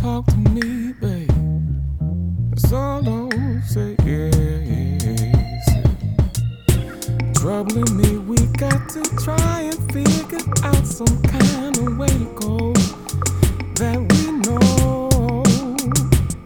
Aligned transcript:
talk 0.00 0.24
to 0.26 0.36
me, 0.36 0.92
babe. 1.00 1.30
So 2.56 3.00
don't 3.02 3.62
say 3.64 3.96
yes. 4.04 5.64
Troubling 7.34 7.96
me, 7.96 8.18
we 8.18 8.36
got 8.58 8.88
to 8.90 9.02
try 9.24 9.62
and 9.62 9.92
figure 9.92 10.38
out 10.62 10.86
some 10.86 11.22
kind 11.22 11.76
of 11.78 11.98
way 11.98 12.06
to 12.06 12.28
go 12.36 12.72
that 13.74 13.98
we 14.10 14.22
know. 14.44 15.42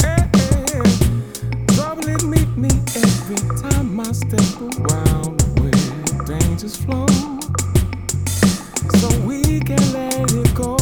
Hey, 0.01 0.25
hey. 0.39 0.83
Troubling 1.75 2.31
me, 2.31 2.41
me 2.57 2.71
every 2.97 3.41
time 3.61 4.01
I 4.01 4.13
step 4.13 4.61
around 4.63 5.43
where 5.61 6.27
dangers 6.27 6.77
flow. 6.77 7.07
So 8.99 9.09
we 9.27 9.61
can 9.61 9.83
let 9.93 10.33
it 10.33 10.55
go. 10.55 10.82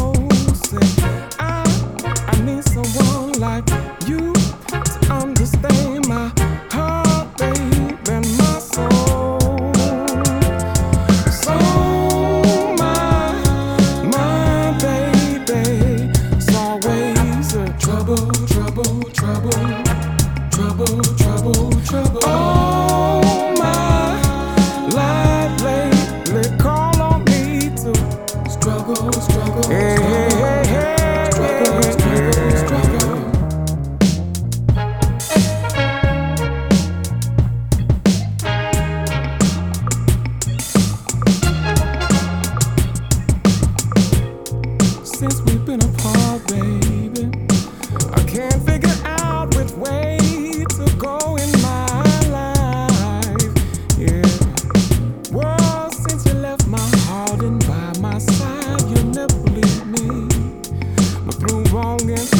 longest 62.03 62.40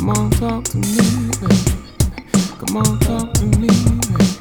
Come 0.00 0.18
on, 0.18 0.30
talk 0.30 0.64
to 0.64 0.76
me, 0.78 0.92
baby. 1.38 1.66
Come 2.58 2.76
on, 2.76 2.98
talk 2.98 3.32
to 3.34 3.46
me, 3.46 3.68
baby. 3.68 4.39